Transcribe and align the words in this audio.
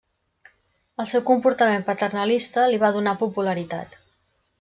El 1.03 1.09
seu 1.11 1.21
comportament 1.27 1.85
paternalista 1.89 2.63
li 2.71 2.81
va 2.85 2.91
donar 2.97 3.15
popularitat. 3.21 3.99